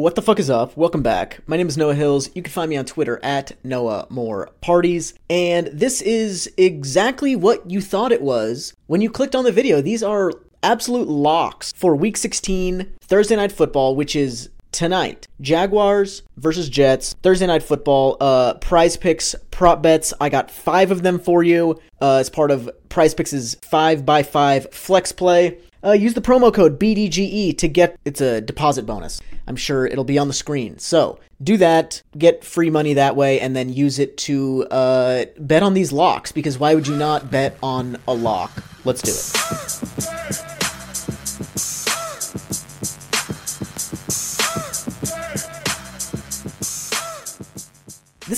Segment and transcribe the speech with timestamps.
[0.00, 0.78] What the fuck is up?
[0.78, 1.40] Welcome back.
[1.46, 2.30] My name is Noah Hills.
[2.34, 5.12] You can find me on Twitter at Noah More Parties.
[5.28, 9.82] And this is exactly what you thought it was when you clicked on the video.
[9.82, 10.32] These are
[10.62, 15.28] absolute locks for week 16 Thursday night football, which is tonight.
[15.40, 17.14] Jaguars versus Jets.
[17.22, 18.16] Thursday night football.
[18.20, 20.12] Uh, PrizePicks, prop bets.
[20.20, 24.72] I got five of them for you uh, as part of PrizePicks' five by five
[24.72, 25.58] flex play.
[25.82, 29.20] Uh, use the promo code BDGE to get it's a deposit bonus.
[29.46, 30.78] I'm sure it'll be on the screen.
[30.78, 35.62] So do that, get free money that way, and then use it to uh, bet
[35.62, 36.32] on these locks.
[36.32, 38.62] Because why would you not bet on a lock?
[38.84, 40.09] Let's do it.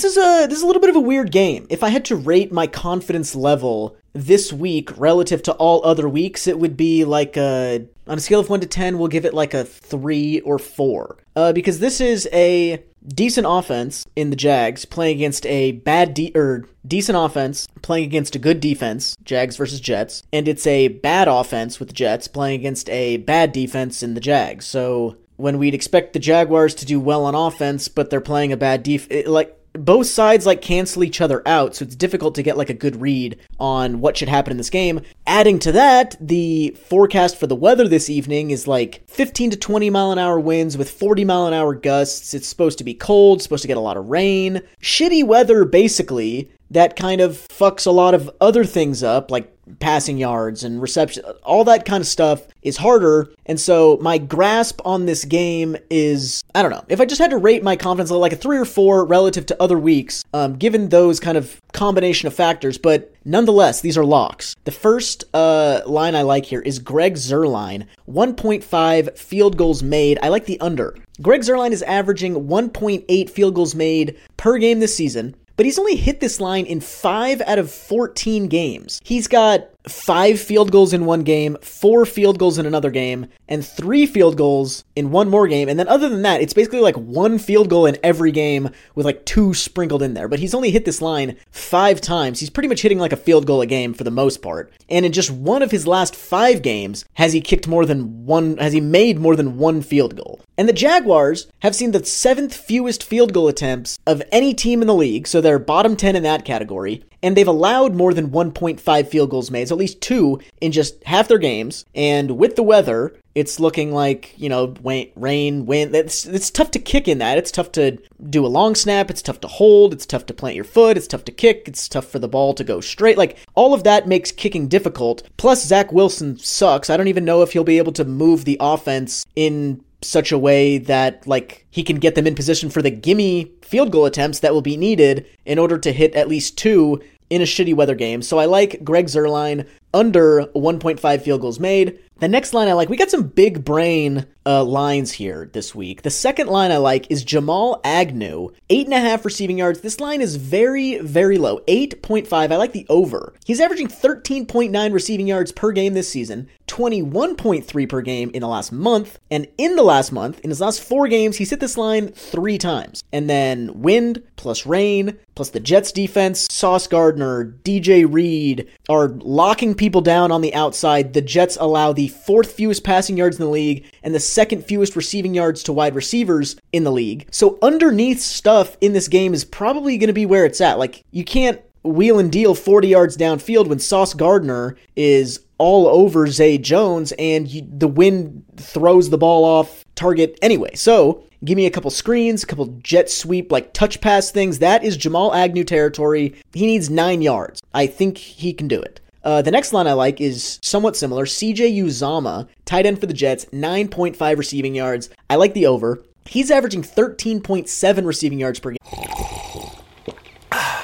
[0.03, 1.65] This is a this is a little bit of a weird game.
[1.71, 6.49] If I had to rate my confidence level this week relative to all other weeks,
[6.49, 9.33] it would be like a on a scale of one to ten, we'll give it
[9.33, 11.19] like a three or four.
[11.37, 16.33] Uh, because this is a decent offense in the Jags playing against a bad de-
[16.35, 21.29] or decent offense playing against a good defense, Jags versus Jets, and it's a bad
[21.29, 24.67] offense with the Jets playing against a bad defense in the Jags.
[24.67, 28.57] So when we'd expect the Jaguars to do well on offense, but they're playing a
[28.57, 32.57] bad def, like both sides like cancel each other out, so it's difficult to get
[32.57, 35.01] like a good read on what should happen in this game.
[35.27, 39.91] Adding to that, the forecast for the weather this evening is like 15 to 20
[39.91, 42.35] mile an hour winds with 40 mile an hour gusts.
[42.35, 44.63] It's supposed to be cold, supposed to get a lot of rain.
[44.81, 50.19] Shitty weather basically that kind of fucks a lot of other things up, like passing
[50.19, 53.33] yards and reception, all that kind of stuff is harder.
[53.47, 57.31] And so my grasp on this game is, I don't know, if I just had
[57.31, 60.89] to rate my confidence like a three or four relative to other weeks, um, given
[60.89, 64.55] those kind of combination of factors, but nonetheless, these are locks.
[64.65, 70.19] The first uh, line I like here is Greg Zuerlein, 1.5 field goals made.
[70.23, 70.97] I like the under.
[71.21, 75.95] Greg Zuerlein is averaging 1.8 field goals made per game this season but he's only
[75.95, 79.01] hit this line in 5 out of 14 games.
[79.05, 83.65] He's got five field goals in one game, four field goals in another game, and
[83.65, 85.69] three field goals in one more game.
[85.69, 89.07] And then other than that, it's basically like one field goal in every game with
[89.07, 90.29] like two sprinkled in there.
[90.29, 92.41] But he's only hit this line five times.
[92.41, 94.73] He's pretty much hitting like a field goal a game for the most part.
[94.89, 98.57] And in just one of his last five games has he kicked more than one,
[98.59, 100.41] has he made more than one field goal.
[100.57, 104.87] And the Jaguars have seen the seventh fewest field goal attempts of any team in
[104.87, 109.09] the league, so they're bottom 10 in that category and they've allowed more than 1.5
[109.09, 111.85] field goals made, so at least two in just half their games.
[111.95, 114.75] And with the weather, it's looking like you know
[115.17, 115.95] rain, wind.
[115.95, 117.39] It's it's tough to kick in that.
[117.39, 119.11] It's tough to do a long snap.
[119.11, 119.93] It's tough to hold.
[119.93, 120.97] It's tough to plant your foot.
[120.97, 121.65] It's tough to kick.
[121.67, 123.19] It's tough for the ball to go straight.
[123.19, 125.23] Like all of that makes kicking difficult.
[125.37, 126.91] Plus, Zach Wilson sucks.
[126.91, 130.39] I don't even know if he'll be able to move the offense in such a
[130.39, 134.41] way that like he can get them in position for the gimme field goal attempts
[134.41, 137.01] that will be needed in order to hit at least two
[137.33, 138.21] in a shitty weather game.
[138.21, 141.99] So I like Greg Zuerlein under 1.5 field goals made.
[142.19, 146.03] The next line I like, we got some big brain uh, lines here this week.
[146.03, 149.81] The second line I like is Jamal Agnew, eight and a half receiving yards.
[149.81, 152.53] This line is very, very low, 8.5.
[152.53, 153.33] I like the over.
[153.47, 158.73] He's averaging 13.9 receiving yards per game this season, 21.3 per game in the last
[158.73, 162.09] month, and in the last month, in his last four games, he's hit this line
[162.09, 163.05] three times.
[163.13, 169.75] And then wind plus rain plus the Jets defense, Sauce Gardner, DJ Reed are locking
[169.75, 171.13] people down on the outside.
[171.13, 174.97] The Jets allow the fourth fewest passing yards in the league and the second fewest
[174.97, 177.29] receiving yards to wide receivers in the league.
[177.31, 180.79] So underneath stuff in this game is probably going to be where it's at.
[180.79, 186.27] Like you can't wheel and deal 40 yards downfield when Sauce Gardner is all over
[186.27, 190.75] Zay Jones and you, the wind throws the ball off target anyway.
[190.75, 194.59] So give me a couple screens, a couple jet sweep, like touch pass things.
[194.59, 196.35] That is Jamal Agnew territory.
[196.53, 197.63] He needs nine yards.
[197.73, 199.01] I think he can do it.
[199.23, 201.27] Uh, the next line I like is somewhat similar.
[201.27, 205.11] CJ Uzomah, tight end for the Jets, 9.5 receiving yards.
[205.31, 206.03] I like the over.
[206.27, 209.22] He's averaging 13.7 receiving yards per game.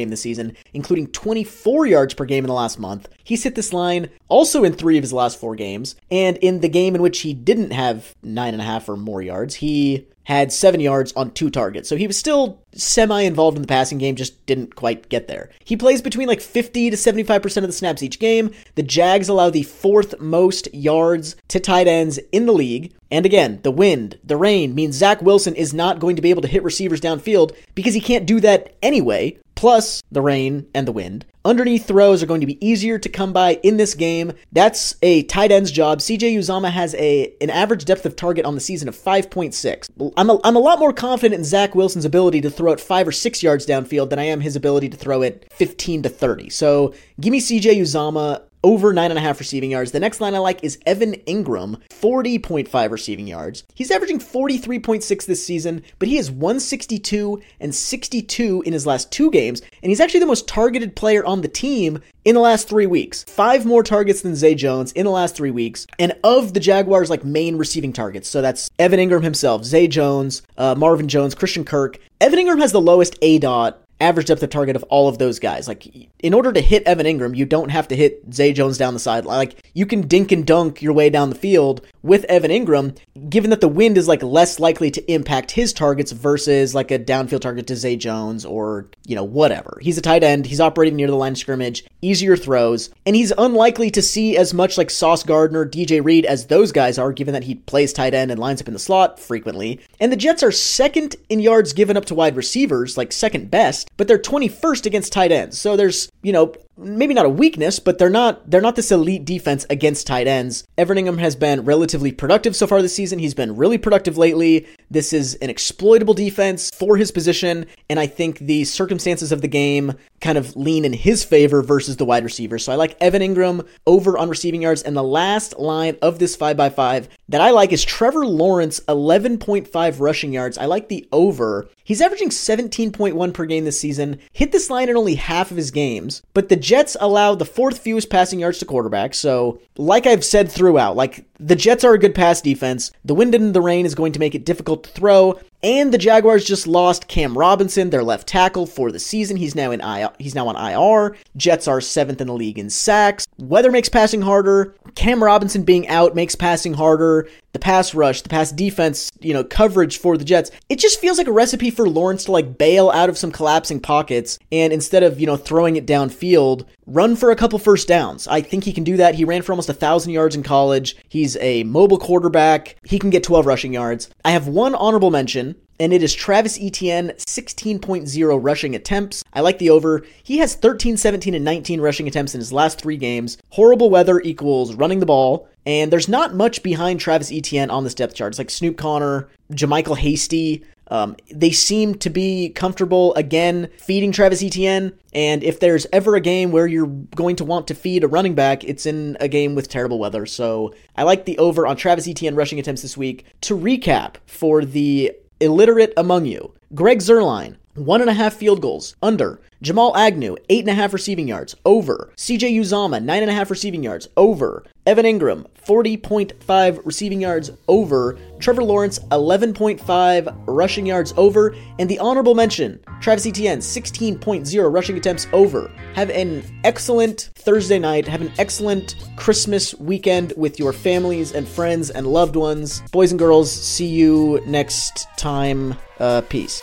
[0.00, 3.08] Game this season, including 24 yards per game in the last month.
[3.22, 6.68] He's hit this line also in three of his last four games, and in the
[6.68, 10.52] game in which he didn't have nine and a half or more yards, he had
[10.52, 11.88] seven yards on two targets.
[11.88, 15.50] So he was still semi involved in the passing game, just didn't quite get there.
[15.64, 18.52] He plays between like 50 to 75% of the snaps each game.
[18.76, 22.92] The Jags allow the fourth most yards to tight ends in the league.
[23.10, 26.42] And again, the wind, the rain means Zach Wilson is not going to be able
[26.42, 30.92] to hit receivers downfield because he can't do that anyway plus the rain and the
[30.92, 31.26] wind.
[31.44, 34.32] Underneath throws are going to be easier to come by in this game.
[34.52, 35.98] That's a tight end's job.
[35.98, 40.12] CJ Uzomah has a an average depth of target on the season of 5.6.
[40.16, 43.08] I'm a, I'm a lot more confident in Zach Wilson's ability to throw it 5
[43.08, 46.48] or 6 yards downfield than I am his ability to throw it 15 to 30.
[46.48, 49.92] So give me CJ Uzomah over nine and a half receiving yards.
[49.92, 53.64] The next line I like is Evan Engram, 40.5 receiving yards.
[53.74, 59.30] He's averaging 43.6 this season, but he has 162 and 62 in his last two
[59.30, 62.86] games, and he's actually the most targeted player on the team in the last three
[62.86, 63.24] weeks.
[63.24, 65.86] Five more targets than Zay Jones in the last three weeks.
[65.98, 70.42] And of the Jaguars' like main receiving targets, so that's Evan Engram himself, Zay Jones,
[70.58, 71.98] uh, Marvin Jones, Christian Kirk.
[72.20, 75.38] Evan Engram has the lowest A dot average depth of target of all of those
[75.38, 75.68] guys.
[75.68, 75.86] Like,
[76.20, 79.00] in order to hit Evan Engram, you don't have to hit Zay Jones down the
[79.00, 79.36] sideline.
[79.36, 82.96] Like, you can dink and dunk your way down the field with Evan Engram,
[83.28, 86.98] given that the wind is like less likely to impact his targets versus like a
[86.98, 89.78] downfield target to Zay Jones or, you know, whatever.
[89.82, 90.46] He's a tight end.
[90.46, 94.54] He's operating near the line of scrimmage, easier throws, and he's unlikely to see as
[94.54, 98.14] much like Sauce Gardner, DJ Reed as those guys are, given that he plays tight
[98.14, 99.80] end and lines up in the slot frequently.
[99.98, 103.89] And the Jets are second in yards given up to wide receivers, like second best
[103.96, 105.58] but they're 21st against tight ends.
[105.58, 109.24] So there's, you know, maybe not a weakness, but they're not they're not this elite
[109.24, 110.64] defense against tight ends.
[110.78, 113.18] Evan Engram has been relatively productive so far this season.
[113.18, 114.66] He's been really productive lately.
[114.90, 119.48] This is an exploitable defense for his position, and I think the circumstances of the
[119.48, 122.58] game kind of lean in his favor versus the wide receiver.
[122.58, 124.82] So I like Evan Engram over on receiving yards.
[124.82, 130.32] And the last line of this 5x5 that I like is Trevor Lawrence, 11.5 rushing
[130.32, 130.58] yards.
[130.58, 131.68] I like the over.
[131.84, 135.70] He's averaging 17.1 per game this season, hit this line in only half of his
[135.70, 139.14] games, but the Jets allow the fourth fewest passing yards to quarterbacks.
[139.14, 142.90] So, like I've said throughout, like the Jets are a good pass defense.
[143.04, 145.38] The wind and the rain is going to make it difficult to throw.
[145.62, 149.36] And the Jaguars just lost Cam Robinson, their left tackle, for the season.
[149.36, 151.16] He's now in I- he's now on IR.
[151.36, 153.26] Jets are seventh in the league in sacks.
[153.38, 154.74] Weather makes passing harder.
[154.94, 157.28] Cam Robinson being out makes passing harder.
[157.52, 160.50] The pass rush, the pass defense, you know, coverage for the Jets.
[160.68, 163.80] It just feels like a recipe for Lawrence to like bail out of some collapsing
[163.80, 168.26] pockets and instead of, you know, throwing it downfield, run for a couple first downs.
[168.26, 169.14] I think he can do that.
[169.14, 170.96] He ran for almost a thousand yards in college.
[171.08, 172.76] He's a mobile quarterback.
[172.84, 174.10] He can get 12 rushing yards.
[174.24, 179.24] I have one honorable mention and it is Travis Etienne, 16.0 rushing attempts.
[179.32, 180.04] I like the over.
[180.22, 183.38] He has 13, 17, and 19 rushing attempts in his last three games.
[183.48, 185.48] Horrible weather equals running the ball.
[185.64, 188.32] And there's not much behind Travis Etienne on this depth chart.
[188.32, 190.64] It's like Snoop Conner, JaMycal Hasty.
[190.90, 194.92] Um, they seem to be comfortable again feeding Travis Etienne.
[195.14, 198.34] And if there's ever a game where you're going to want to feed a running
[198.34, 200.26] back, it's in a game with terrible weather.
[200.26, 203.24] So I like the over on Travis Etienne rushing attempts this week.
[203.42, 206.54] To recap for the illiterate among you.
[206.74, 209.40] Greg Zuerlein, one and a half field goals, under.
[209.62, 212.10] Jamal Agnew, eight and a half receiving yards, over.
[212.16, 214.64] CJ Uzomah, nine and a half receiving yards, over.
[214.86, 218.18] Evan Engram, 40.5 receiving yards, over.
[218.38, 221.54] Trevor Lawrence, 11.5 rushing yards, over.
[221.78, 225.70] And the honorable mention, Travis Etienne, 16.0 rushing attempts, over.
[225.94, 228.08] Have an excellent Thursday night.
[228.08, 232.82] Have an excellent Christmas weekend with your families and friends and loved ones.
[232.92, 235.74] Boys and girls, see you next time.
[235.98, 236.62] Uh, peace.